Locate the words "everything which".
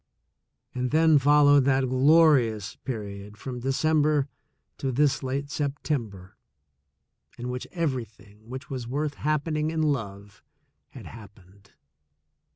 7.71-8.67